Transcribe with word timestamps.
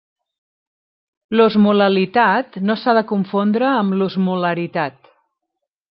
L'osmolalitat 1.35 2.57
no 2.71 2.79
s'ha 2.85 2.97
de 3.01 3.05
confondre 3.13 3.71
amb 3.75 3.99
l'osmolaritat. 4.01 4.99